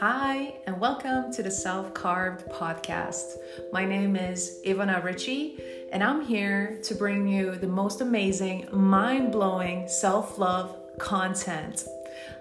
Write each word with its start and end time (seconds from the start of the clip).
Hi, 0.00 0.54
and 0.66 0.80
welcome 0.80 1.30
to 1.30 1.42
the 1.42 1.50
Self 1.50 1.92
Carved 1.92 2.48
podcast. 2.48 3.34
My 3.70 3.84
name 3.84 4.16
is 4.16 4.62
Ivana 4.64 5.04
Ritchie, 5.04 5.60
and 5.92 6.02
I'm 6.02 6.24
here 6.24 6.80
to 6.84 6.94
bring 6.94 7.28
you 7.28 7.56
the 7.56 7.66
most 7.66 8.00
amazing, 8.00 8.66
mind 8.72 9.30
blowing 9.30 9.86
self 9.86 10.38
love 10.38 10.74
content. 10.98 11.84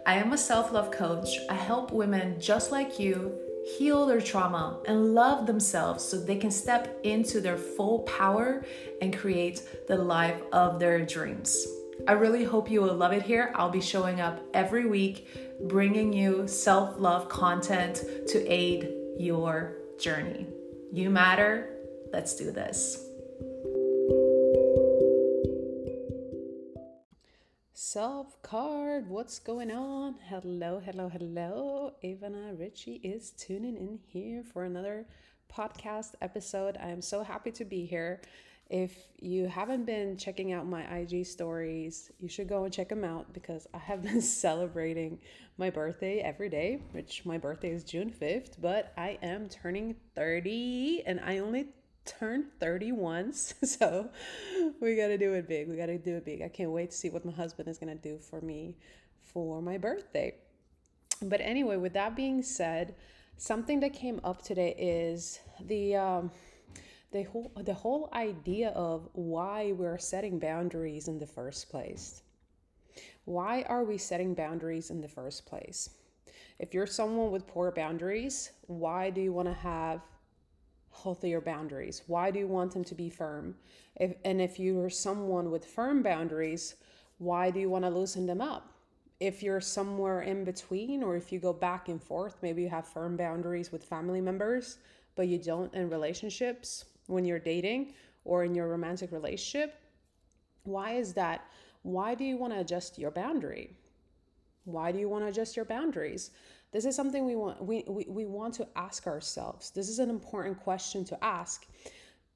I 0.06 0.14
am 0.14 0.32
a 0.32 0.38
self 0.38 0.72
love 0.72 0.90
coach. 0.92 1.38
I 1.50 1.56
help 1.56 1.92
women 1.92 2.40
just 2.40 2.72
like 2.72 2.98
you 2.98 3.38
heal 3.78 4.06
their 4.06 4.22
trauma 4.22 4.80
and 4.88 5.14
love 5.14 5.46
themselves 5.46 6.02
so 6.02 6.16
they 6.18 6.38
can 6.38 6.52
step 6.52 6.98
into 7.04 7.42
their 7.42 7.58
full 7.58 8.04
power 8.04 8.64
and 9.02 9.14
create 9.18 9.64
the 9.90 9.98
life 9.98 10.42
of 10.54 10.80
their 10.80 11.06
dreams. 11.06 11.68
I 12.08 12.14
really 12.14 12.44
hope 12.44 12.72
you 12.72 12.82
will 12.82 12.96
love 12.96 13.12
it 13.12 13.24
here. 13.24 13.52
I'll 13.56 13.70
be 13.70 13.82
showing 13.82 14.22
up 14.22 14.40
every 14.54 14.86
week, 14.86 15.28
bringing 15.68 16.14
you 16.14 16.48
self 16.48 17.00
love 17.00 17.30
content 17.30 18.04
to 18.28 18.48
aid 18.48 18.90
your 19.18 19.76
journey. 20.00 20.48
You 20.92 21.10
matter. 21.10 21.76
Let's 22.12 22.36
do 22.36 22.52
this. 22.52 23.06
Self 27.74 28.42
Carved, 28.42 29.10
what's 29.10 29.40
going 29.40 29.72
on? 29.72 30.16
Hello, 30.28 30.80
hello, 30.80 31.10
hello. 31.10 31.94
Ivana 32.04 32.58
Ritchie 32.58 33.02
is 33.04 33.32
tuning 33.32 33.76
in 33.78 34.00
here 34.08 34.44
for 34.44 34.64
another 34.64 35.06
podcast 35.52 36.14
episode. 36.22 36.78
I 36.78 36.90
am 36.90 37.02
so 37.02 37.24
happy 37.24 37.52
to 37.52 37.66
be 37.66 37.86
here. 37.86 38.22
If 38.70 38.96
you 39.20 39.48
haven't 39.48 39.86
been 39.86 40.16
checking 40.16 40.54
out 40.54 40.68
my 40.68 40.84
IG 40.96 41.26
stories, 41.26 42.12
you 42.20 42.30
should 42.30 42.48
go 42.48 42.66
and 42.66 42.74
check 42.74 42.90
them 42.90 43.04
out 43.04 43.34
because 43.34 43.68
I 43.74 43.80
have 43.80 44.02
been 44.04 44.22
celebrating 44.22 45.20
my 45.58 45.70
birthday 45.72 46.20
every 46.20 46.50
day, 46.50 46.82
which 46.92 47.26
my 47.26 47.38
birthday 47.38 47.72
is 47.72 47.84
June 47.84 48.12
5th, 48.12 48.62
but 48.62 48.94
I 48.96 49.18
am 49.24 49.50
turning 49.50 49.96
30 50.16 51.04
and 51.08 51.20
I 51.20 51.40
only 51.40 51.70
turned 52.06 52.46
30 52.60 52.92
once. 52.92 53.54
So 53.64 54.10
we 54.80 54.96
got 54.96 55.08
to 55.08 55.18
do 55.18 55.34
it 55.34 55.48
big. 55.48 55.68
We 55.68 55.76
got 55.76 55.88
to 55.88 55.98
do 55.98 56.16
it 56.18 56.26
big. 56.26 56.42
I 56.42 56.50
can't 56.50 56.72
wait 56.72 56.92
to 56.92 56.98
see 56.98 57.10
what 57.10 57.26
my 57.26 57.32
husband 57.32 57.70
is 57.70 57.78
going 57.78 57.96
to 57.96 58.02
do 58.02 58.18
for 58.18 58.42
me 58.42 58.78
for 59.20 59.62
my 59.62 59.78
birthday. 59.78 60.36
But 61.22 61.42
anyway, 61.42 61.78
with 61.78 61.94
that 61.94 62.16
being 62.16 62.42
said, 62.44 62.96
something 63.38 63.80
that 63.82 63.94
came 63.94 64.20
up 64.24 64.42
today 64.42 64.76
is 64.78 65.40
the 65.66 65.96
um, 65.96 66.32
the 67.12 67.24
whole 67.24 67.52
the 67.64 67.74
whole 67.74 68.10
idea 68.14 68.70
of 68.70 69.10
why 69.14 69.72
we're 69.72 69.98
setting 69.98 70.40
boundaries 70.40 71.08
in 71.08 71.18
the 71.18 71.26
first 71.26 71.70
place. 71.70 72.22
Why 73.26 73.64
are 73.64 73.84
we 73.84 73.98
setting 73.98 74.34
boundaries 74.34 74.90
in 74.90 75.02
the 75.02 75.08
first 75.08 75.46
place? 75.46 75.90
If 76.60 76.74
you're 76.74 76.88
someone 76.88 77.32
with 77.32 77.48
poor 77.48 77.72
boundaries, 77.72 78.52
why 78.68 79.10
do 79.10 79.22
you 79.22 79.32
want 79.32 79.48
to 79.48 79.54
have 79.54 80.02
healthier 81.04 81.40
boundaries? 81.40 82.04
Why 82.08 82.32
do 82.32 82.40
you 82.40 82.48
want 82.48 82.74
them 82.74 82.84
to 82.84 82.96
be 82.96 83.10
firm? 83.10 83.56
If, 83.96 84.16
and 84.26 84.42
if 84.42 84.60
you're 84.60 84.90
someone 84.90 85.52
with 85.52 85.66
firm 85.66 86.04
boundaries, 86.04 86.76
why 87.18 87.52
do 87.52 87.60
you 87.60 87.70
want 87.70 87.86
to 87.86 87.90
loosen 87.90 88.26
them 88.26 88.42
up? 88.42 88.74
If 89.20 89.44
you're 89.44 89.62
somewhere 89.62 90.22
in 90.22 90.44
between, 90.44 91.04
or 91.04 91.16
if 91.16 91.32
you 91.32 91.40
go 91.40 91.54
back 91.54 91.88
and 91.90 92.02
forth, 92.02 92.38
maybe 92.42 92.62
you 92.64 92.70
have 92.70 92.88
firm 92.88 93.18
boundaries 93.18 93.72
with 93.72 93.84
family 93.84 94.22
members, 94.22 94.78
but 95.16 95.28
you 95.28 95.38
don't 95.38 95.74
in 95.74 95.90
relationships, 95.90 96.86
when 97.10 97.26
you're 97.26 97.40
dating 97.40 97.94
or 98.24 98.44
in 98.44 98.54
your 98.54 98.68
romantic 98.68 99.12
relationship. 99.12 99.76
Why 100.64 100.94
is 100.94 101.14
that? 101.14 101.46
Why 101.82 102.16
do 102.16 102.24
you 102.24 102.38
want 102.38 102.54
to 102.54 102.60
adjust 102.60 103.00
your 103.00 103.12
boundary? 103.12 103.76
Why 104.66 104.92
do 104.92 105.00
you 105.00 105.10
want 105.10 105.24
to 105.24 105.30
adjust 105.30 105.56
your 105.56 105.66
boundaries? 105.66 106.32
This 106.72 106.86
is 106.86 106.96
something 106.96 107.26
we 107.26 107.36
want 107.36 107.64
we, 107.64 107.84
we, 107.88 108.06
we 108.08 108.26
want 108.26 108.54
to 108.56 108.68
ask 108.76 109.08
ourselves. 109.08 109.72
This 109.72 109.90
is 109.90 110.00
an 110.00 110.10
important 110.10 110.60
question 110.60 111.04
to 111.06 111.24
ask 111.24 111.66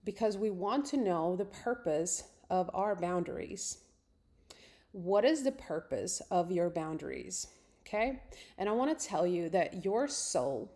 because 0.03 0.37
we 0.37 0.49
want 0.49 0.85
to 0.87 0.97
know 0.97 1.35
the 1.35 1.45
purpose 1.45 2.23
of 2.49 2.69
our 2.73 2.95
boundaries. 2.95 3.79
What 4.91 5.25
is 5.25 5.43
the 5.43 5.51
purpose 5.51 6.21
of 6.31 6.51
your 6.51 6.69
boundaries? 6.69 7.47
Okay? 7.85 8.21
And 8.57 8.67
I 8.67 8.71
want 8.71 8.97
to 8.97 9.07
tell 9.07 9.27
you 9.27 9.49
that 9.49 9.85
your 9.85 10.07
soul 10.07 10.71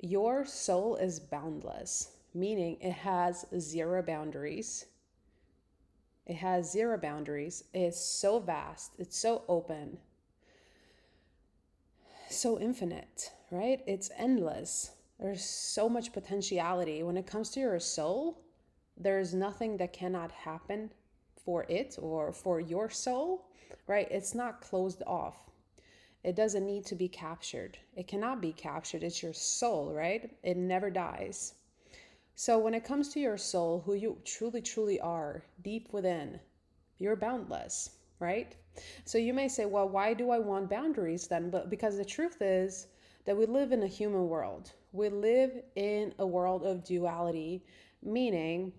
your 0.00 0.44
soul 0.44 0.96
is 0.96 1.20
boundless 1.20 2.11
meaning 2.34 2.78
it 2.80 2.92
has 2.92 3.46
zero 3.58 4.02
boundaries. 4.02 4.86
It 6.26 6.36
has 6.36 6.70
zero 6.70 6.98
boundaries. 6.98 7.64
It's 7.74 8.00
so 8.00 8.38
vast, 8.38 8.92
it's 8.98 9.16
so 9.16 9.42
open, 9.48 9.98
so 12.30 12.58
infinite, 12.58 13.30
right? 13.50 13.80
It's 13.86 14.10
endless. 14.16 14.92
There's 15.18 15.44
so 15.44 15.88
much 15.88 16.12
potentiality. 16.12 17.02
When 17.02 17.16
it 17.16 17.26
comes 17.26 17.50
to 17.50 17.60
your 17.60 17.78
soul, 17.78 18.40
there's 18.96 19.34
nothing 19.34 19.76
that 19.78 19.92
cannot 19.92 20.32
happen 20.32 20.90
for 21.44 21.64
it 21.68 21.96
or 22.00 22.32
for 22.32 22.60
your 22.60 22.88
soul, 22.88 23.48
right? 23.86 24.08
It's 24.10 24.34
not 24.34 24.60
closed 24.60 25.02
off. 25.06 25.50
It 26.24 26.36
doesn't 26.36 26.66
need 26.66 26.86
to 26.86 26.94
be 26.94 27.08
captured. 27.08 27.78
It 27.96 28.06
cannot 28.06 28.40
be 28.40 28.52
captured. 28.52 29.02
It's 29.02 29.22
your 29.22 29.32
soul, 29.32 29.92
right? 29.92 30.30
It 30.42 30.56
never 30.56 30.88
dies. 30.88 31.54
So, 32.44 32.58
when 32.58 32.74
it 32.74 32.82
comes 32.82 33.08
to 33.10 33.20
your 33.20 33.38
soul, 33.38 33.84
who 33.86 33.94
you 33.94 34.18
truly, 34.24 34.60
truly 34.60 34.98
are, 34.98 35.44
deep 35.62 35.92
within, 35.92 36.40
you're 36.98 37.14
boundless, 37.14 37.90
right? 38.18 38.56
So, 39.04 39.16
you 39.16 39.32
may 39.32 39.46
say, 39.46 39.64
well, 39.64 39.88
why 39.88 40.12
do 40.12 40.30
I 40.30 40.40
want 40.40 40.68
boundaries 40.68 41.28
then? 41.28 41.50
But 41.50 41.70
because 41.70 41.96
the 41.96 42.04
truth 42.04 42.38
is 42.42 42.88
that 43.26 43.36
we 43.36 43.46
live 43.46 43.70
in 43.70 43.84
a 43.84 43.86
human 43.86 44.26
world, 44.26 44.72
we 44.90 45.08
live 45.08 45.62
in 45.76 46.14
a 46.18 46.26
world 46.26 46.64
of 46.64 46.82
duality, 46.82 47.64
meaning 48.02 48.72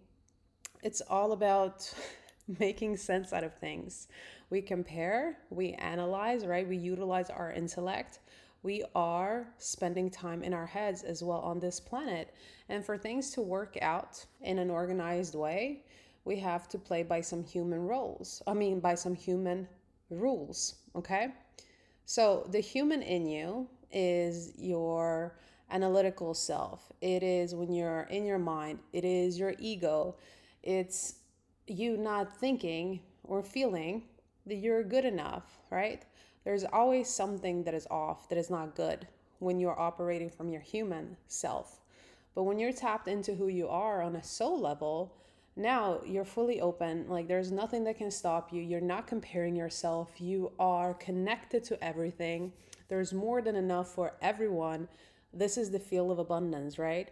it's 0.81 0.99
all 0.99 1.31
about 1.31 1.89
making 2.59 2.97
sense 2.97 3.31
out 3.31 3.45
of 3.45 3.55
things. 3.55 4.09
We 4.49 4.61
compare, 4.61 5.37
we 5.49 5.71
analyze, 5.75 6.45
right? 6.45 6.67
We 6.67 6.75
utilize 6.75 7.29
our 7.29 7.53
intellect 7.53 8.19
we 8.63 8.83
are 8.95 9.47
spending 9.57 10.09
time 10.09 10.41
in 10.41 10.53
our 10.53 10.65
heads 10.65 11.03
as 11.03 11.21
well 11.21 11.39
on 11.39 11.59
this 11.59 11.79
planet. 11.79 12.33
And 12.69 12.83
for 12.83 12.97
things 12.97 13.31
to 13.31 13.41
work 13.41 13.77
out 13.81 14.25
in 14.41 14.57
an 14.57 14.69
organized 14.69 15.35
way, 15.35 15.83
we 16.25 16.37
have 16.37 16.69
to 16.69 16.77
play 16.77 17.03
by 17.03 17.19
some 17.21 17.43
human 17.43 17.85
roles. 17.85 18.41
I 18.47 18.53
mean, 18.53 18.79
by 18.79 18.95
some 18.95 19.13
human 19.13 19.67
rules, 20.09 20.75
okay? 20.95 21.33
So 22.05 22.47
the 22.51 22.61
human 22.61 23.01
in 23.01 23.27
you 23.27 23.67
is 23.91 24.53
your 24.57 25.35
analytical 25.69 26.33
self. 26.33 26.91
It 27.01 27.21
is 27.21 27.53
when 27.53 27.73
you're 27.73 28.07
in 28.09 28.25
your 28.25 28.39
mind, 28.39 28.79
it 28.93 29.03
is 29.03 29.37
your 29.37 29.53
ego. 29.59 30.15
It's 30.61 31.15
you 31.67 31.97
not 31.97 32.37
thinking 32.37 33.01
or 33.23 33.43
feeling 33.43 34.03
that 34.45 34.55
you're 34.55 34.83
good 34.83 35.05
enough, 35.05 35.59
right? 35.69 36.03
There's 36.43 36.65
always 36.65 37.09
something 37.09 37.63
that 37.63 37.73
is 37.73 37.87
off, 37.89 38.27
that 38.29 38.37
is 38.37 38.49
not 38.49 38.75
good 38.75 39.07
when 39.39 39.59
you're 39.59 39.79
operating 39.79 40.29
from 40.29 40.49
your 40.49 40.61
human 40.61 41.17
self. 41.27 41.79
But 42.35 42.43
when 42.43 42.59
you're 42.59 42.73
tapped 42.73 43.07
into 43.07 43.35
who 43.35 43.47
you 43.47 43.67
are 43.67 44.01
on 44.01 44.15
a 44.15 44.23
soul 44.23 44.59
level, 44.59 45.15
now 45.55 46.01
you're 46.05 46.25
fully 46.25 46.59
open. 46.61 47.05
Like 47.07 47.27
there's 47.27 47.51
nothing 47.51 47.83
that 47.83 47.97
can 47.97 48.11
stop 48.11 48.51
you. 48.51 48.61
You're 48.61 48.81
not 48.81 49.07
comparing 49.07 49.55
yourself. 49.55 50.19
You 50.19 50.51
are 50.59 50.95
connected 50.95 51.63
to 51.65 51.83
everything. 51.83 52.51
There's 52.87 53.13
more 53.13 53.41
than 53.41 53.55
enough 53.55 53.93
for 53.93 54.13
everyone. 54.21 54.87
This 55.33 55.57
is 55.57 55.71
the 55.71 55.79
field 55.79 56.11
of 56.11 56.19
abundance, 56.19 56.79
right? 56.79 57.09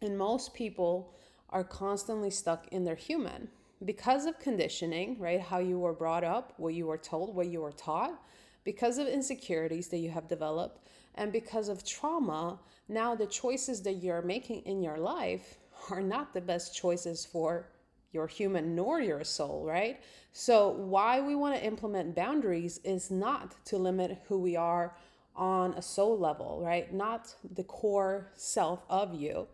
And 0.00 0.16
most 0.16 0.54
people 0.54 1.12
are 1.50 1.64
constantly 1.64 2.30
stuck 2.30 2.68
in 2.68 2.84
their 2.84 2.94
human 2.94 3.48
because 3.84 4.26
of 4.26 4.38
conditioning, 4.38 5.18
right? 5.18 5.40
How 5.40 5.58
you 5.58 5.78
were 5.78 5.92
brought 5.92 6.24
up, 6.24 6.54
what 6.56 6.74
you 6.74 6.86
were 6.86 6.98
told, 6.98 7.34
what 7.34 7.48
you 7.48 7.60
were 7.60 7.72
taught 7.72 8.20
because 8.64 8.98
of 8.98 9.06
insecurities 9.06 9.88
that 9.88 9.98
you 9.98 10.10
have 10.10 10.26
developed 10.28 10.86
and 11.16 11.32
because 11.32 11.68
of 11.68 11.84
trauma, 11.84 12.58
now 12.88 13.14
the 13.14 13.26
choices 13.26 13.82
that 13.82 13.94
you're 13.94 14.22
making 14.22 14.62
in 14.62 14.82
your 14.82 14.98
life 14.98 15.58
are 15.90 16.00
not 16.00 16.34
the 16.34 16.40
best 16.40 16.74
choices 16.74 17.24
for 17.24 17.68
your 18.12 18.26
human 18.26 18.74
nor 18.74 19.00
your 19.00 19.24
soul, 19.24 19.64
right? 19.66 20.00
So, 20.32 20.70
why 20.70 21.20
we 21.20 21.34
want 21.34 21.56
to 21.56 21.64
implement 21.64 22.14
boundaries 22.14 22.78
is 22.84 23.10
not 23.10 23.54
to 23.66 23.78
limit 23.78 24.22
who 24.28 24.38
we 24.38 24.56
are 24.56 24.94
on 25.34 25.74
a 25.74 25.82
soul 25.82 26.18
level, 26.18 26.60
right? 26.62 26.92
Not 26.92 27.34
the 27.54 27.64
core 27.64 28.30
self 28.34 28.84
of 28.88 29.14
you. 29.14 29.46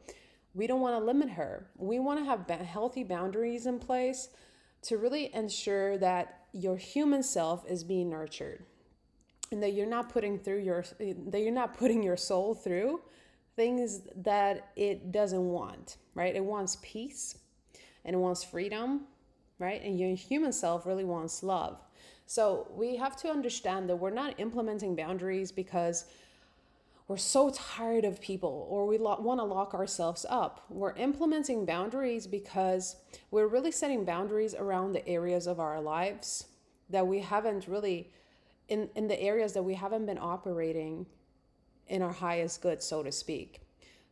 We 0.54 0.66
don't 0.66 0.81
want 0.81 0.99
to 0.99 1.04
limit 1.04 1.31
her. 1.31 1.69
We 1.76 1.99
want 1.99 2.19
to 2.20 2.25
have 2.25 2.49
healthy 2.49 3.04
boundaries 3.04 3.66
in 3.66 3.78
place 3.78 4.28
to 4.82 4.99
really 4.99 5.34
ensure 5.34 5.96
that 5.99 6.40
your 6.52 6.76
human 6.76 7.22
self 7.22 7.64
is 7.69 7.84
being 7.84 8.10
nurtured 8.10 8.64
and 9.50 9.62
that 9.62 9.72
you're 9.72 9.87
not 9.87 10.10
putting 10.10 10.38
through 10.38 10.60
your 10.60 10.84
that 10.99 11.40
you're 11.40 11.52
not 11.52 11.76
putting 11.78 12.02
your 12.02 12.16
soul 12.16 12.54
through 12.54 13.00
things 13.56 14.00
that 14.16 14.70
it 14.76 15.12
doesn't 15.12 15.44
want 15.44 15.96
right? 16.14 16.34
It 16.34 16.44
wants 16.44 16.76
peace 16.82 17.38
and 18.04 18.14
it 18.14 18.19
wants 18.19 18.44
freedom 18.44 19.06
right? 19.62 19.82
And 19.82 19.99
your 19.99 20.14
human 20.14 20.52
self 20.52 20.84
really 20.84 21.04
wants 21.04 21.43
love. 21.43 21.78
So 22.26 22.66
we 22.75 22.96
have 22.96 23.16
to 23.19 23.28
understand 23.28 23.88
that 23.88 23.96
we're 23.96 24.10
not 24.10 24.34
implementing 24.38 24.96
boundaries 24.96 25.52
because 25.52 26.06
we're 27.12 27.19
so 27.19 27.50
tired 27.50 28.06
of 28.06 28.23
people 28.23 28.67
or 28.70 28.87
we 28.87 28.97
lo- 28.97 29.20
want 29.20 29.38
to 29.38 29.44
lock 29.44 29.75
ourselves 29.75 30.25
up. 30.31 30.64
We're 30.70 30.94
implementing 30.94 31.67
boundaries 31.67 32.26
because 32.26 32.97
we're 33.31 33.49
really 33.49 33.70
setting 33.70 34.06
boundaries 34.06 34.55
around 34.55 34.94
the 34.94 35.06
areas 35.06 35.47
of 35.47 35.61
our 35.61 35.79
lives 35.79 36.47
that 36.88 37.06
we 37.06 37.19
haven't 37.19 37.69
really 37.69 38.11
in 38.69 38.88
in 38.94 39.09
the 39.09 39.20
areas 39.20 39.53
that 39.53 39.62
we 39.62 39.75
haven't 39.75 40.06
been 40.06 40.17
operating 40.19 41.05
in 41.87 42.00
our 42.00 42.14
highest 42.14 42.62
good, 42.62 42.82
so 42.82 43.03
to 43.03 43.12
speak. 43.12 43.61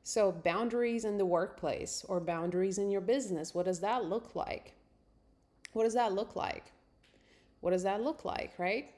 So, 0.03 0.31
boundaries 0.31 1.07
in 1.07 1.17
the 1.17 1.25
workplace 1.25 2.05
or 2.07 2.21
boundaries 2.21 2.77
in 2.77 2.91
your 2.91 3.01
business, 3.01 3.55
what 3.55 3.65
does 3.65 3.81
that 3.81 4.05
look 4.05 4.37
like? 4.37 4.75
What 5.73 5.85
does 5.85 5.95
that 5.95 6.13
look 6.13 6.37
like? 6.37 6.71
What 7.61 7.71
does 7.71 7.85
that 7.85 8.03
look 8.03 8.27
like, 8.27 8.59
right? 8.59 8.91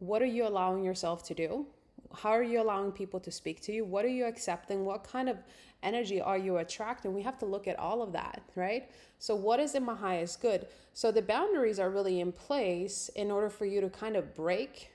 What 0.00 0.20
are 0.20 0.32
you 0.36 0.48
allowing 0.48 0.82
yourself 0.82 1.22
to 1.28 1.34
do? 1.34 1.68
How 2.14 2.30
are 2.30 2.42
you 2.42 2.60
allowing 2.60 2.92
people 2.92 3.20
to 3.20 3.30
speak 3.30 3.60
to 3.62 3.72
you? 3.72 3.84
What 3.84 4.04
are 4.04 4.08
you 4.08 4.24
accepting? 4.24 4.84
What 4.84 5.04
kind 5.04 5.28
of 5.28 5.38
energy 5.82 6.20
are 6.20 6.38
you 6.38 6.58
attracting? 6.58 7.12
We 7.12 7.22
have 7.22 7.38
to 7.38 7.46
look 7.46 7.68
at 7.68 7.78
all 7.78 8.02
of 8.02 8.12
that, 8.12 8.42
right? 8.54 8.90
So, 9.18 9.34
what 9.34 9.60
is 9.60 9.74
in 9.74 9.84
my 9.84 9.94
highest 9.94 10.40
good? 10.40 10.66
So, 10.94 11.10
the 11.10 11.22
boundaries 11.22 11.78
are 11.78 11.90
really 11.90 12.20
in 12.20 12.32
place 12.32 13.10
in 13.14 13.30
order 13.30 13.50
for 13.50 13.66
you 13.66 13.80
to 13.80 13.90
kind 13.90 14.16
of 14.16 14.34
break 14.34 14.90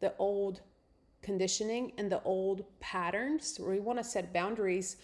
the 0.00 0.12
old 0.18 0.60
conditioning 1.22 1.92
and 1.98 2.10
the 2.10 2.22
old 2.22 2.64
patterns. 2.80 3.58
We 3.60 3.80
want 3.80 3.98
to 3.98 4.04
set 4.04 4.32
boundaries 4.32 4.96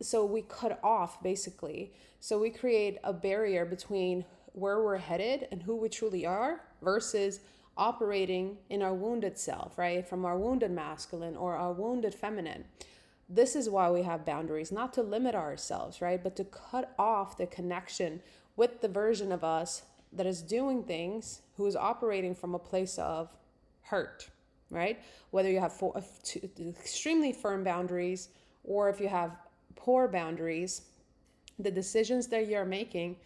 so 0.00 0.24
we 0.24 0.42
cut 0.42 0.80
off 0.82 1.22
basically. 1.22 1.92
So, 2.20 2.38
we 2.38 2.50
create 2.50 2.98
a 3.04 3.12
barrier 3.12 3.64
between 3.64 4.24
where 4.52 4.82
we're 4.82 4.96
headed 4.96 5.48
and 5.50 5.62
who 5.62 5.76
we 5.76 5.88
truly 5.88 6.24
are 6.24 6.62
versus 6.82 7.40
operating 7.78 8.58
in 8.68 8.82
our 8.82 8.92
wounded 8.92 9.38
self, 9.38 9.78
right? 9.78 10.06
From 10.06 10.24
our 10.24 10.36
wounded 10.36 10.70
masculine 10.70 11.36
or 11.36 11.56
our 11.56 11.72
wounded 11.72 12.14
feminine. 12.14 12.64
This 13.28 13.54
is 13.54 13.70
why 13.70 13.90
we 13.90 14.02
have 14.02 14.24
boundaries, 14.24 14.72
not 14.72 14.92
to 14.94 15.02
limit 15.02 15.34
ourselves, 15.34 16.00
right? 16.00 16.22
But 16.22 16.36
to 16.36 16.44
cut 16.44 16.94
off 16.98 17.36
the 17.36 17.46
connection 17.46 18.20
with 18.56 18.80
the 18.80 18.88
version 18.88 19.32
of 19.32 19.44
us 19.44 19.82
that 20.12 20.26
is 20.26 20.42
doing 20.42 20.82
things, 20.82 21.42
who 21.56 21.66
is 21.66 21.76
operating 21.76 22.34
from 22.34 22.54
a 22.54 22.58
place 22.58 22.98
of 22.98 23.30
hurt, 23.82 24.28
right? 24.70 24.98
Whether 25.30 25.50
you 25.50 25.60
have 25.60 25.72
four, 25.72 25.96
uh, 25.96 26.00
two, 26.24 26.48
extremely 26.80 27.32
firm 27.32 27.62
boundaries 27.64 28.28
or 28.64 28.88
if 28.88 29.00
you 29.00 29.08
have 29.08 29.36
poor 29.76 30.08
boundaries, 30.08 30.82
the 31.58 31.70
decisions 31.70 32.26
that 32.28 32.48
you're 32.48 32.64
making 32.64 33.16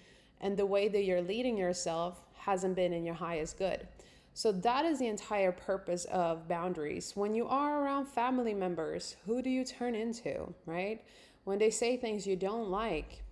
and 0.40 0.56
the 0.56 0.66
way 0.66 0.88
that 0.88 1.04
you're 1.04 1.22
leading 1.22 1.56
yourself 1.56 2.24
hasn't 2.36 2.74
been 2.74 2.92
in 2.92 3.04
your 3.04 3.14
highest 3.14 3.58
good. 3.58 3.86
So 4.34 4.50
that 4.50 4.84
is 4.84 4.98
the 4.98 5.08
entire 5.08 5.52
purpose 5.52 6.06
of 6.06 6.48
boundaries. 6.48 7.12
When 7.14 7.34
you 7.34 7.46
are 7.48 7.84
around 7.84 8.06
family 8.06 8.54
members, 8.54 9.16
who 9.26 9.42
do 9.42 9.50
you 9.50 9.64
turn 9.64 9.94
into, 9.94 10.54
right? 10.64 11.04
When 11.44 11.58
they 11.58 11.70
say 11.70 11.96
things 11.96 12.26
you 12.26 12.36
don't 12.36 12.70
like, 12.70 13.22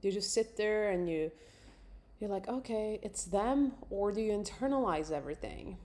you 0.00 0.10
just 0.10 0.32
sit 0.32 0.56
there 0.56 0.90
and 0.90 1.08
you 1.08 1.30
you're 2.20 2.30
like, 2.30 2.48
"Okay, 2.48 3.00
it's 3.02 3.24
them," 3.24 3.72
or 3.90 4.12
do 4.12 4.20
you 4.20 4.32
internalize 4.32 5.10
everything? 5.10 5.76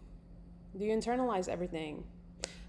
Do 0.77 0.85
you 0.85 0.95
internalize 0.95 1.49
everything? 1.49 2.03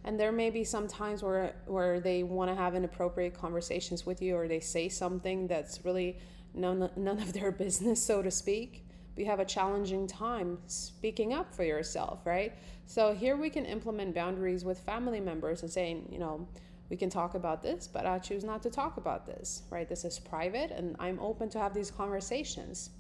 And 0.04 0.18
there 0.18 0.32
may 0.32 0.48
be 0.50 0.64
some 0.64 0.88
times 0.88 1.22
where 1.22 1.54
where 1.66 2.00
they 2.00 2.22
want 2.22 2.50
to 2.50 2.54
have 2.54 2.74
inappropriate 2.74 3.34
conversations 3.34 4.06
with 4.06 4.22
you 4.22 4.36
or 4.36 4.48
they 4.48 4.60
say 4.60 4.88
something 4.88 5.46
that's 5.46 5.84
really 5.84 6.18
none 6.54 6.90
none 6.96 7.18
of 7.20 7.32
their 7.32 7.52
business, 7.64 8.02
so 8.02 8.22
to 8.22 8.30
speak 8.30 8.87
you 9.18 9.26
have 9.26 9.40
a 9.40 9.44
challenging 9.44 10.06
time 10.06 10.58
speaking 10.66 11.32
up 11.32 11.52
for 11.54 11.64
yourself, 11.64 12.20
right? 12.24 12.52
So 12.86 13.12
here 13.12 13.36
we 13.36 13.50
can 13.50 13.66
implement 13.66 14.14
boundaries 14.14 14.64
with 14.64 14.78
family 14.78 15.20
members 15.20 15.62
and 15.62 15.70
saying, 15.70 16.08
you 16.10 16.18
know, 16.18 16.46
we 16.88 16.96
can 16.96 17.10
talk 17.10 17.34
about 17.34 17.62
this, 17.62 17.86
but 17.86 18.06
I 18.06 18.18
choose 18.18 18.44
not 18.44 18.62
to 18.62 18.70
talk 18.70 18.96
about 18.96 19.26
this, 19.26 19.62
right? 19.70 19.88
This 19.88 20.04
is 20.04 20.18
private 20.18 20.70
and 20.70 20.96
I'm 20.98 21.18
open 21.20 21.50
to 21.50 21.58
have 21.58 21.74
these 21.74 21.90
conversations. 21.90 22.90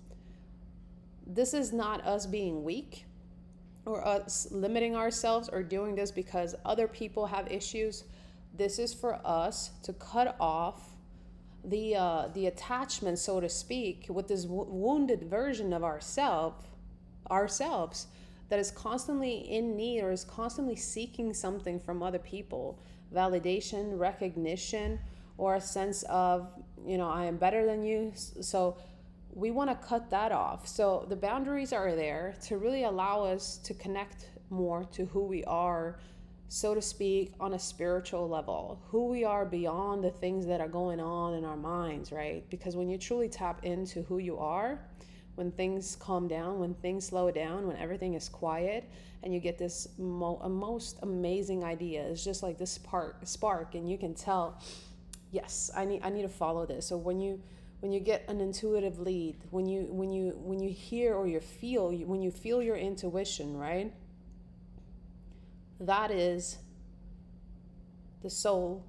This 1.26 1.54
is 1.54 1.72
not 1.72 2.04
us 2.04 2.26
being 2.26 2.64
weak 2.64 3.04
or 3.86 4.06
us 4.06 4.48
limiting 4.50 4.94
ourselves 4.94 5.48
or 5.48 5.62
doing 5.62 5.94
this 5.94 6.10
because 6.10 6.54
other 6.64 6.86
people 6.86 7.24
have 7.26 7.50
issues. 7.50 8.04
This 8.54 8.78
is 8.78 8.92
for 8.92 9.18
us 9.24 9.70
to 9.84 9.94
cut 9.94 10.36
off 10.38 10.94
the 11.64 11.96
uh, 11.96 12.28
the 12.34 12.46
attachment, 12.46 13.18
so 13.18 13.40
to 13.40 13.48
speak, 13.48 14.06
with 14.08 14.28
this 14.28 14.44
w- 14.44 14.70
wounded 14.70 15.24
version 15.24 15.72
of 15.72 15.84
ourself, 15.84 16.54
ourselves, 17.30 18.06
that 18.48 18.58
is 18.58 18.70
constantly 18.70 19.36
in 19.36 19.76
need 19.76 20.02
or 20.02 20.10
is 20.10 20.24
constantly 20.24 20.76
seeking 20.76 21.34
something 21.34 21.80
from 21.80 22.02
other 22.02 22.18
people, 22.18 22.80
validation, 23.14 23.98
recognition, 23.98 24.98
or 25.36 25.56
a 25.56 25.60
sense 25.60 26.02
of 26.04 26.48
you 26.86 26.98
know 26.98 27.08
I 27.08 27.24
am 27.24 27.36
better 27.36 27.66
than 27.66 27.82
you. 27.82 28.12
So 28.14 28.76
we 29.32 29.50
want 29.50 29.70
to 29.70 29.86
cut 29.86 30.10
that 30.10 30.32
off. 30.32 30.66
So 30.66 31.06
the 31.08 31.16
boundaries 31.16 31.72
are 31.72 31.94
there 31.94 32.34
to 32.46 32.56
really 32.58 32.84
allow 32.84 33.24
us 33.24 33.58
to 33.58 33.74
connect 33.74 34.30
more 34.50 34.84
to 34.92 35.04
who 35.06 35.24
we 35.24 35.44
are 35.44 35.98
so 36.48 36.74
to 36.74 36.80
speak, 36.80 37.32
on 37.38 37.54
a 37.54 37.58
spiritual 37.58 38.28
level, 38.28 38.80
who 38.90 39.08
we 39.08 39.24
are 39.24 39.44
beyond 39.44 40.02
the 40.02 40.10
things 40.10 40.46
that 40.46 40.60
are 40.60 40.68
going 40.68 40.98
on 40.98 41.34
in 41.34 41.44
our 41.44 41.56
minds, 41.56 42.10
right? 42.10 42.48
Because 42.48 42.74
when 42.74 42.88
you 42.88 42.96
truly 42.96 43.28
tap 43.28 43.64
into 43.64 44.02
who 44.02 44.18
you 44.18 44.38
are, 44.38 44.80
when 45.34 45.52
things 45.52 45.96
calm 45.96 46.26
down, 46.26 46.58
when 46.58 46.74
things 46.74 47.06
slow 47.06 47.30
down, 47.30 47.66
when 47.66 47.76
everything 47.76 48.14
is 48.14 48.28
quiet, 48.28 48.90
and 49.22 49.34
you 49.34 49.40
get 49.40 49.58
this 49.58 49.88
mo- 49.98 50.40
most 50.48 50.98
amazing 51.02 51.64
idea, 51.64 52.02
it's 52.02 52.24
just 52.24 52.42
like 52.42 52.58
this 52.58 52.72
spark, 52.72 53.16
spark, 53.24 53.74
and 53.74 53.88
you 53.88 53.98
can 53.98 54.14
tell, 54.14 54.60
yes, 55.30 55.70
I 55.76 55.84
need, 55.84 56.00
I 56.02 56.10
need 56.10 56.22
to 56.22 56.28
follow 56.28 56.66
this. 56.66 56.86
So 56.86 56.96
when 56.96 57.20
you 57.20 57.40
when 57.80 57.92
you 57.92 58.00
get 58.00 58.24
an 58.28 58.40
intuitive 58.40 58.98
lead, 58.98 59.36
when 59.50 59.66
you 59.66 59.86
when 59.90 60.10
you 60.10 60.30
when 60.42 60.60
you 60.60 60.70
hear 60.70 61.14
or 61.14 61.28
you 61.28 61.38
feel, 61.38 61.92
when 61.92 62.20
you 62.20 62.32
feel 62.32 62.60
your 62.60 62.76
intuition, 62.76 63.56
right? 63.56 63.92
That 65.80 66.10
is 66.10 66.58
the 68.22 68.30
soul 68.30 68.84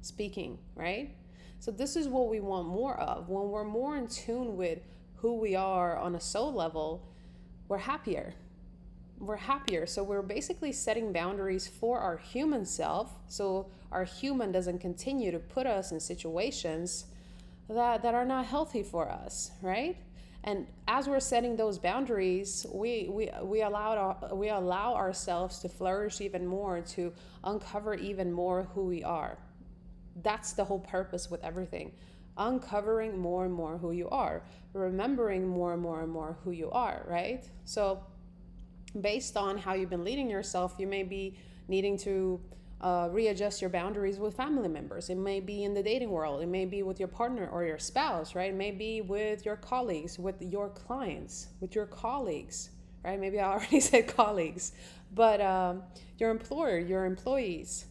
speaking, 0.00 0.58
right? 0.74 1.14
So, 1.58 1.70
this 1.70 1.96
is 1.96 2.08
what 2.08 2.28
we 2.28 2.40
want 2.40 2.68
more 2.68 2.98
of. 3.00 3.28
When 3.28 3.48
we're 3.48 3.64
more 3.64 3.96
in 3.96 4.06
tune 4.06 4.56
with 4.56 4.80
who 5.16 5.38
we 5.38 5.56
are 5.56 5.96
on 5.96 6.14
a 6.14 6.20
soul 6.20 6.52
level, 6.52 7.08
we're 7.68 7.78
happier. 7.78 8.34
We're 9.18 9.36
happier. 9.36 9.86
So, 9.86 10.02
we're 10.02 10.22
basically 10.22 10.72
setting 10.72 11.12
boundaries 11.12 11.66
for 11.66 11.98
our 12.00 12.18
human 12.18 12.66
self. 12.66 13.12
So, 13.28 13.70
our 13.90 14.04
human 14.04 14.52
doesn't 14.52 14.80
continue 14.80 15.30
to 15.30 15.38
put 15.38 15.66
us 15.66 15.90
in 15.90 16.00
situations 16.00 17.06
that, 17.68 18.02
that 18.02 18.14
are 18.14 18.26
not 18.26 18.44
healthy 18.44 18.82
for 18.82 19.08
us, 19.08 19.52
right? 19.62 19.96
And 20.44 20.66
as 20.86 21.08
we're 21.08 21.20
setting 21.20 21.56
those 21.56 21.78
boundaries 21.78 22.66
we 22.72 23.08
we 23.10 23.30
we 23.42 23.62
allow 23.62 24.16
we 24.32 24.50
allow 24.50 24.94
ourselves 24.94 25.58
to 25.58 25.68
flourish 25.68 26.20
even 26.20 26.46
more 26.46 26.82
to 26.82 27.12
uncover 27.42 27.94
even 27.94 28.30
more 28.30 28.68
who 28.74 28.84
we 28.84 29.02
are. 29.02 29.38
That's 30.22 30.52
the 30.52 30.64
whole 30.64 30.78
purpose 30.78 31.30
with 31.30 31.42
everything 31.42 31.92
uncovering 32.36 33.16
more 33.16 33.44
and 33.44 33.54
more 33.54 33.78
who 33.78 33.92
you 33.92 34.08
are 34.10 34.42
remembering 34.72 35.46
more 35.46 35.72
and 35.72 35.80
more 35.80 36.02
and 36.02 36.10
more 36.10 36.36
who 36.44 36.50
you 36.50 36.70
are 36.70 37.04
right? 37.08 37.44
So 37.64 38.04
based 39.00 39.36
on 39.36 39.56
how 39.56 39.74
you've 39.74 39.90
been 39.90 40.04
leading 40.04 40.28
yourself 40.28 40.74
you 40.78 40.86
may 40.86 41.04
be 41.04 41.36
needing 41.68 41.96
to 41.98 42.40
uh, 42.84 43.08
readjust 43.10 43.62
your 43.62 43.70
boundaries 43.70 44.18
with 44.18 44.36
family 44.36 44.68
members. 44.68 45.08
It 45.08 45.14
may 45.16 45.40
be 45.40 45.64
in 45.64 45.72
the 45.72 45.82
dating 45.82 46.10
world, 46.10 46.42
it 46.42 46.48
may 46.48 46.66
be 46.66 46.82
with 46.82 46.98
your 47.00 47.08
partner 47.08 47.48
or 47.50 47.64
your 47.64 47.78
spouse, 47.78 48.34
right? 48.34 48.50
It 48.50 48.56
may 48.56 48.72
be 48.72 49.00
with 49.00 49.46
your 49.46 49.56
colleagues, 49.56 50.18
with 50.18 50.42
your 50.42 50.68
clients, 50.68 51.48
with 51.60 51.74
your 51.74 51.86
colleagues, 51.86 52.68
right? 53.02 53.18
Maybe 53.18 53.40
I 53.40 53.50
already 53.52 53.80
said 53.88 54.06
colleagues, 54.06 54.72
but 55.14 55.40
um, 55.40 55.82
your 56.18 56.30
employer, 56.30 56.78
your 56.78 57.06
employees, 57.06 57.86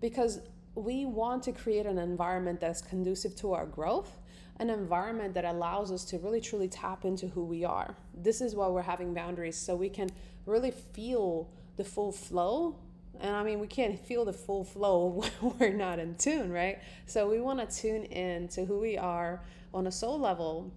because 0.00 0.40
we 0.74 1.06
want 1.06 1.44
to 1.44 1.52
create 1.52 1.86
an 1.86 1.98
environment 1.98 2.60
that's 2.60 2.82
conducive 2.82 3.36
to 3.36 3.52
our 3.52 3.66
growth 3.66 4.18
an 4.58 4.68
environment 4.70 5.34
that 5.34 5.44
allows 5.44 5.90
us 5.90 6.04
to 6.04 6.18
really 6.18 6.40
truly 6.40 6.68
tap 6.68 7.04
into 7.04 7.26
who 7.26 7.42
we 7.42 7.64
are. 7.64 7.96
This 8.14 8.40
is 8.40 8.54
why 8.54 8.68
we're 8.68 8.82
having 8.82 9.12
boundaries 9.12 9.56
so 9.56 9.74
we 9.74 9.88
can 9.88 10.10
really 10.46 10.70
feel 10.70 11.48
the 11.78 11.84
full 11.84 12.12
flow 12.12 12.76
and 13.22 13.36
I 13.36 13.44
mean, 13.44 13.60
we 13.60 13.68
can't 13.68 13.98
feel 13.98 14.24
the 14.24 14.32
full 14.32 14.64
flow 14.64 15.06
when 15.40 15.54
we're 15.58 15.72
not 15.72 16.00
in 16.00 16.16
tune, 16.16 16.50
right? 16.50 16.80
So 17.06 17.28
we 17.28 17.40
want 17.40 17.60
to 17.60 17.76
tune 17.76 18.04
in 18.04 18.48
to 18.48 18.64
who 18.64 18.80
we 18.80 18.98
are 18.98 19.42
on 19.72 19.86
a 19.86 19.92
soul 19.92 20.18
level 20.18 20.72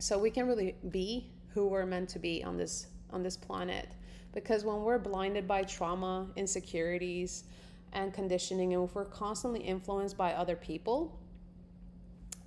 so 0.00 0.18
we 0.18 0.30
can 0.30 0.48
really 0.48 0.74
be 0.90 1.30
who 1.54 1.68
we're 1.68 1.86
meant 1.86 2.08
to 2.10 2.18
be 2.18 2.42
on 2.42 2.56
this 2.56 2.88
on 3.10 3.22
this 3.22 3.36
planet. 3.36 3.88
Because 4.32 4.64
when 4.64 4.82
we're 4.82 4.98
blinded 4.98 5.46
by 5.46 5.62
trauma, 5.62 6.26
insecurities, 6.36 7.44
and 7.92 8.12
conditioning, 8.12 8.74
and 8.74 8.88
if 8.88 8.94
we're 8.94 9.04
constantly 9.04 9.60
influenced 9.60 10.16
by 10.16 10.32
other 10.32 10.56
people, 10.56 11.16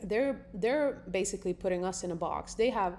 they're 0.03 0.45
they're 0.55 1.03
basically 1.09 1.53
putting 1.53 1.85
us 1.85 2.03
in 2.03 2.11
a 2.11 2.15
box. 2.15 2.53
They 2.53 2.69
have 2.69 2.97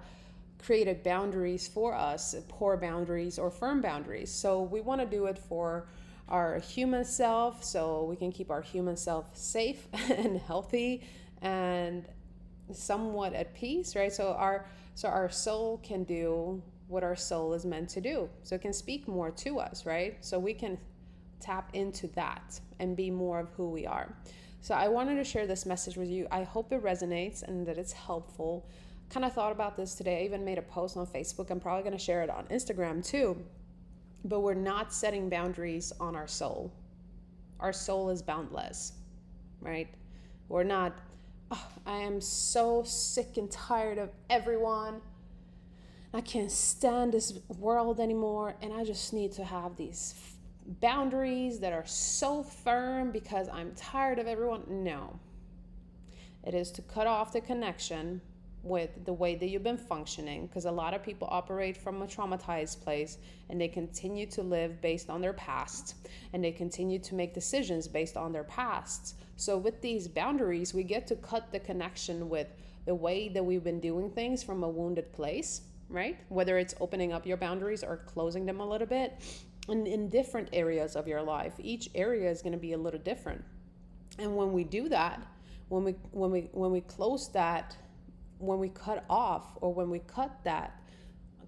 created 0.65 1.03
boundaries 1.03 1.69
for 1.69 1.95
us, 1.95 2.35
poor 2.49 2.79
boundaries 2.79 3.39
or 3.39 3.51
firm 3.51 3.83
boundaries. 3.83 4.31
So 4.31 4.63
we 4.63 4.81
want 4.81 5.03
to 5.03 5.07
do 5.07 5.27
it 5.27 5.37
for 5.37 5.89
our 6.29 6.59
human 6.59 7.05
self 7.05 7.63
so 7.63 8.05
we 8.05 8.17
can 8.17 8.33
keep 8.33 8.51
our 8.51 8.63
human 8.63 8.97
self 8.97 9.37
safe 9.37 9.87
and 9.93 10.39
healthy 10.39 11.03
and 11.43 12.05
somewhat 12.73 13.33
at 13.35 13.55
peace, 13.55 13.95
right? 13.95 14.13
So 14.13 14.33
our 14.33 14.67
so 14.95 15.09
our 15.09 15.29
soul 15.29 15.79
can 15.83 16.05
do 16.05 16.63
what 16.89 17.05
our 17.05 17.17
soul 17.17 17.53
is 17.53 17.67
meant 17.67 17.89
to 17.91 18.01
do. 18.01 18.29
So 18.43 18.55
it 18.55 18.63
can 18.63 18.73
speak 18.73 19.07
more 19.09 19.31
to 19.31 19.59
us, 19.59 19.85
right? 19.85 20.17
So 20.25 20.39
we 20.39 20.55
can 20.55 20.79
tap 21.41 21.71
into 21.75 22.07
that 22.09 22.59
and 22.79 22.97
be 22.97 23.11
more 23.11 23.41
of 23.41 23.49
who 23.51 23.71
we 23.71 23.87
are. 23.87 24.15
So 24.61 24.75
I 24.75 24.89
wanted 24.89 25.17
to 25.17 25.25
share 25.25 25.47
this 25.47 25.67
message 25.67 25.97
with 25.97 26.09
you. 26.09 26.27
I 26.31 26.43
hope 26.43 26.73
it 26.73 26.83
resonates 26.83 27.43
and 27.43 27.67
that 27.67 27.79
it's 27.79 27.93
helpful. 27.93 28.67
Kind 29.11 29.25
of 29.25 29.33
thought 29.33 29.53
about 29.53 29.77
this 29.77 29.95
today. 29.95 30.23
I 30.23 30.25
even 30.25 30.45
made 30.45 30.59
a 30.59 30.63
post 30.63 30.97
on 30.97 31.07
Facebook. 31.07 31.51
I'm 31.51 31.61
probably 31.61 31.83
going 31.83 31.97
to 31.97 32.03
share 32.03 32.23
it 32.23 32.31
on 32.31 32.47
Instagram 32.47 33.05
too. 33.05 33.45
But 34.25 34.41
we're 34.41 34.55
not 34.55 34.93
setting 34.93 35.29
boundaries 35.29 35.93
on 36.01 36.17
our 36.17 36.27
soul. 36.27 36.73
Our 37.61 37.73
soul 37.73 38.11
is 38.11 38.23
boundless, 38.23 38.93
right? 39.61 39.89
We're 40.49 40.65
not, 40.65 40.99
oh, 41.51 41.69
I 41.87 41.99
am 41.99 42.21
so 42.21 42.83
sick 42.85 43.37
and 43.37 43.51
tired 43.51 43.99
of 43.99 44.11
everyone. 44.29 45.01
I 46.13 46.21
can't 46.21 46.51
stand 46.51 47.13
this 47.13 47.39
world 47.59 48.01
anymore. 48.01 48.57
And 48.63 48.73
I 48.73 48.85
just 48.85 49.13
need 49.13 49.33
to 49.33 49.45
have 49.45 49.77
these 49.77 50.15
boundaries 50.81 51.61
that 51.61 51.73
are 51.73 51.87
so 51.87 52.43
firm 52.43 53.13
because 53.13 53.49
I'm 53.49 53.73
tired 53.75 54.19
of 54.19 54.27
everyone. 54.27 54.63
No. 54.69 55.19
It 56.45 56.55
is 56.55 56.71
to 56.73 56.83
cut 56.83 57.07
off 57.07 57.33
the 57.33 57.41
connection 57.41 58.21
with 58.67 59.05
the 59.05 59.13
way 59.13 59.35
that 59.37 59.47
you've 59.47 59.63
been 59.63 59.79
functioning 59.79 60.47
because 60.47 60.65
a 60.65 60.71
lot 60.71 60.95
of 60.95 61.03
people 61.03 61.29
operate 61.31 61.77
from 61.77 62.03
a 62.03 62.07
traumatized 62.07 62.83
place 62.83 63.19
and 63.49 63.61
they 63.61 63.69
continue 63.69 64.27
to 64.27 64.43
live 64.43 64.81
based 64.81 65.09
on 65.09 65.21
their 65.21 65.33
past 65.33 65.95
and 66.33 66.43
they 66.43 66.53
continue 66.53 66.99
to 66.99 67.15
make 67.15 67.33
decisions 67.33 67.87
based 67.89 68.17
on 68.17 68.33
their 68.33 68.45
past. 68.45 69.17
So, 69.37 69.57
with 69.57 69.81
these 69.83 70.09
boundaries, 70.09 70.75
we 70.75 70.83
get 70.83 71.07
to 71.09 71.17
cut 71.17 71.53
the 71.53 71.61
connection 71.61 72.29
with 72.29 72.49
the 72.87 72.95
way 72.95 73.29
that 73.29 73.45
we've 73.45 73.65
been 73.65 73.81
doing 73.81 74.11
things 74.11 74.43
from 74.43 74.63
a 74.63 74.69
wounded 74.69 75.13
place, 75.13 75.63
right? 75.89 76.19
Whether 76.29 76.59
it's 76.59 76.75
opening 76.81 77.13
up 77.13 77.27
your 77.27 77.37
boundaries 77.37 77.85
or 77.85 77.99
closing 77.99 78.47
them 78.47 78.61
a 78.61 78.67
little 78.67 78.87
bit 78.87 79.21
in, 79.69 79.87
in 79.87 80.09
different 80.09 80.49
areas 80.53 80.97
of 80.97 81.07
your 81.07 81.23
life. 81.23 81.55
Each 81.59 81.91
area 81.95 82.31
is 82.31 82.43
going 82.43 82.53
to 82.53 82.59
be 82.59 82.73
a 82.73 82.79
little 82.79 83.01
different. 83.01 83.45
And 84.19 84.37
when 84.37 84.53
we 84.53 84.65
do 84.65 84.89
that, 84.89 85.23
when 85.69 85.85
we 85.85 85.93
when 86.13 86.31
we 86.31 86.49
when 86.53 86.71
we 86.71 86.81
close 86.81 87.29
that, 87.33 87.77
when 88.39 88.59
we 88.59 88.69
cut 88.69 89.05
off 89.09 89.57
or 89.61 89.73
when 89.73 89.91
we 89.91 90.01
cut 90.01 90.39
that 90.45 90.81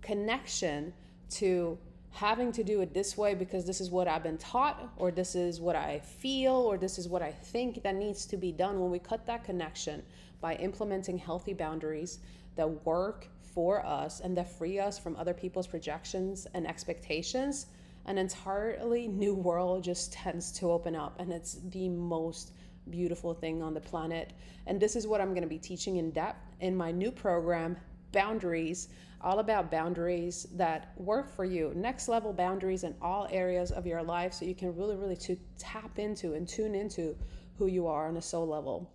connection 0.02 0.92
to 1.30 1.78
having 2.10 2.50
to 2.52 2.64
do 2.64 2.80
it 2.80 2.94
this 2.94 3.16
way 3.16 3.34
because 3.34 3.66
this 3.66 3.80
is 3.80 3.90
what 3.90 4.08
I've 4.08 4.22
been 4.22 4.38
taught 4.38 4.92
or 4.96 5.10
this 5.10 5.34
is 5.34 5.60
what 5.60 5.76
I 5.76 6.00
feel 6.00 6.54
or 6.54 6.78
this 6.78 6.98
is 6.98 7.08
what 7.08 7.22
I 7.22 7.30
think 7.30 7.82
that 7.82 7.94
needs 7.94 8.26
to 8.26 8.36
be 8.36 8.50
done. 8.50 8.80
When 8.80 8.90
we 8.90 8.98
cut 8.98 9.26
that 9.26 9.44
connection 9.44 10.02
by 10.40 10.54
implementing 10.56 11.18
healthy 11.18 11.52
boundaries 11.52 12.20
that 12.56 12.84
work 12.86 13.28
for 13.42 13.84
us 13.84 14.20
and 14.20 14.36
that 14.36 14.50
free 14.50 14.78
us 14.78 14.98
from 14.98 15.16
other 15.16 15.34
people's 15.34 15.66
projections 15.66 16.46
and 16.54 16.66
expectations 16.66 17.66
an 18.08 18.16
entirely 18.16 19.06
new 19.06 19.34
world 19.34 19.84
just 19.84 20.12
tends 20.12 20.50
to 20.50 20.70
open 20.70 20.96
up 20.96 21.20
and 21.20 21.30
it's 21.30 21.58
the 21.70 21.90
most 21.90 22.52
beautiful 22.90 23.34
thing 23.34 23.62
on 23.62 23.74
the 23.74 23.80
planet. 23.80 24.32
And 24.66 24.80
this 24.80 24.96
is 24.96 25.06
what 25.06 25.20
i'm 25.20 25.30
going 25.30 25.42
to 25.42 25.48
be 25.48 25.58
teaching 25.58 25.96
in 25.96 26.10
depth 26.10 26.54
in 26.60 26.76
my 26.76 26.90
new 26.90 27.10
program 27.10 27.76
boundaries 28.12 28.88
all 29.20 29.40
about 29.40 29.70
boundaries 29.70 30.46
that 30.54 30.92
work 30.96 31.34
for 31.34 31.44
you. 31.44 31.72
Next 31.74 32.08
level 32.08 32.32
boundaries 32.32 32.84
in 32.84 32.94
all 33.02 33.26
areas 33.30 33.72
of 33.72 33.86
your 33.86 34.02
life 34.02 34.32
so 34.32 34.44
you 34.44 34.54
can 34.54 34.74
really 34.76 34.96
really 34.96 35.16
to 35.16 35.36
tap 35.58 35.98
into 35.98 36.34
and 36.34 36.46
tune 36.46 36.74
into 36.74 37.16
who 37.56 37.66
you 37.66 37.86
are 37.86 38.06
on 38.06 38.16
a 38.16 38.22
soul 38.22 38.46
level. 38.46 38.90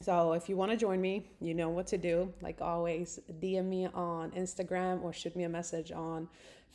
So 0.00 0.32
if 0.32 0.48
you 0.48 0.56
want 0.56 0.72
to 0.72 0.76
join 0.76 1.00
me 1.00 1.30
you 1.40 1.54
know 1.54 1.68
what 1.68 1.86
to 1.88 1.98
do. 1.98 2.32
Like 2.40 2.60
always 2.60 3.20
dm 3.40 3.66
me 3.66 3.86
on 3.92 4.30
instagram 4.32 5.02
or 5.02 5.12
shoot 5.12 5.36
me 5.36 5.44
a 5.44 5.48
message 5.48 5.92
on 5.92 6.28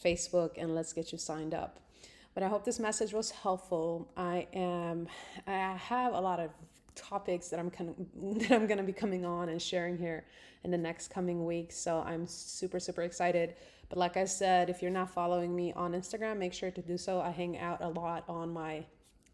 Facebook 0.04 0.52
and 0.58 0.76
let's 0.76 0.94
get 0.94 1.12
you 1.12 1.18
signed 1.18 1.54
up. 1.54 1.80
But 2.38 2.44
I 2.44 2.50
hope 2.50 2.64
this 2.64 2.78
message 2.78 3.14
was 3.14 3.32
helpful. 3.32 4.08
I 4.16 4.46
am 4.54 5.08
I 5.48 5.76
have 5.76 6.14
a 6.14 6.22
lot 6.22 6.40
of 6.40 6.52
topics 6.94 7.48
that 7.48 7.60
I'm 7.60 7.72
kind 7.72 7.90
of, 7.90 7.96
that 8.42 8.52
I'm 8.52 8.68
going 8.68 8.78
to 8.78 8.84
be 8.84 8.94
coming 8.94 9.26
on 9.26 9.50
and 9.50 9.60
sharing 9.60 9.98
here 9.98 10.24
in 10.64 10.70
the 10.70 10.78
next 10.78 11.08
coming 11.08 11.48
weeks. 11.48 11.76
So 11.76 12.04
I'm 12.06 12.28
super 12.28 12.80
super 12.80 13.02
excited. 13.02 13.56
But 13.90 13.98
like 13.98 14.18
I 14.18 14.26
said, 14.26 14.70
if 14.70 14.84
you're 14.84 14.92
not 14.92 15.10
following 15.10 15.56
me 15.56 15.74
on 15.74 15.94
Instagram, 15.94 16.38
make 16.38 16.54
sure 16.54 16.70
to 16.70 16.82
do 16.84 16.96
so. 16.96 17.20
I 17.22 17.32
hang 17.32 17.58
out 17.58 17.82
a 17.82 17.90
lot 17.90 18.24
on 18.30 18.54
my 18.54 18.86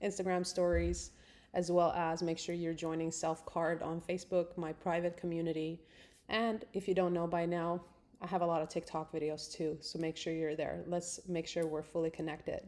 Instagram 0.01 0.45
stories 0.45 1.11
as 1.53 1.69
well 1.69 1.91
as 1.91 2.23
make 2.23 2.39
sure 2.39 2.55
you're 2.55 2.73
joining 2.73 3.11
Self 3.11 3.45
Carved 3.45 3.83
on 3.83 3.99
Facebook, 3.99 4.57
my 4.57 4.71
private 4.71 5.17
community. 5.17 5.81
And 6.29 6.63
if 6.71 6.87
you 6.87 6.95
don't 6.95 7.11
know 7.11 7.27
by 7.27 7.47
now, 7.47 7.81
I 8.23 8.27
have 8.27 8.41
a 8.41 8.45
lot 8.45 8.61
of 8.61 8.69
TikTok 8.69 9.11
videos 9.11 9.51
too, 9.51 9.77
so 9.81 9.99
make 9.99 10.15
sure 10.15 10.31
you're 10.31 10.55
there. 10.55 10.83
Let's 10.87 11.19
make 11.27 11.45
sure 11.45 11.67
we're 11.67 11.83
fully 11.83 12.09
connected. 12.09 12.61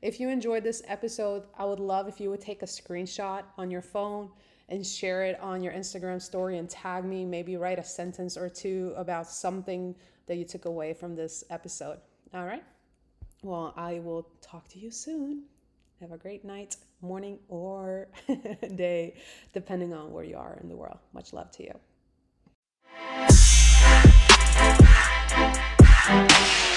If 0.00 0.18
you 0.18 0.30
enjoyed 0.30 0.64
this 0.64 0.82
episode, 0.86 1.42
I 1.58 1.66
would 1.66 1.78
love 1.78 2.08
if 2.08 2.20
you 2.20 2.30
would 2.30 2.40
take 2.40 2.62
a 2.62 2.66
screenshot 2.66 3.42
on 3.58 3.70
your 3.70 3.82
phone 3.82 4.30
and 4.70 4.84
share 4.84 5.24
it 5.24 5.38
on 5.40 5.62
your 5.62 5.74
Instagram 5.74 6.22
story 6.22 6.56
and 6.56 6.70
tag 6.70 7.04
me. 7.04 7.26
Maybe 7.26 7.56
write 7.56 7.78
a 7.78 7.84
sentence 7.84 8.38
or 8.38 8.48
two 8.48 8.94
about 8.96 9.26
something 9.26 9.94
that 10.26 10.36
you 10.36 10.44
took 10.44 10.64
away 10.64 10.94
from 10.94 11.14
this 11.14 11.44
episode. 11.50 11.98
All 12.32 12.46
right. 12.46 12.64
Well, 13.42 13.74
I 13.76 14.00
will 14.00 14.26
talk 14.40 14.68
to 14.68 14.78
you 14.78 14.90
soon. 14.90 15.42
Have 16.00 16.12
a 16.12 16.18
great 16.18 16.46
night, 16.46 16.76
morning, 17.02 17.38
or 17.48 18.08
day, 18.74 19.16
depending 19.52 19.92
on 19.92 20.12
where 20.12 20.24
you 20.24 20.38
are 20.38 20.58
in 20.62 20.68
the 20.70 20.76
world. 20.76 20.98
Much 21.12 21.34
love 21.34 21.50
to 21.52 21.62
you. 21.62 21.78
Thank 26.06 26.68
you. 26.68 26.73